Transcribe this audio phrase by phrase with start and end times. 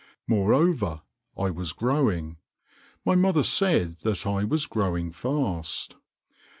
[0.27, 1.03] Moreover,
[1.37, 2.37] I was growing;
[3.05, 5.95] my mother said that I was growing fast.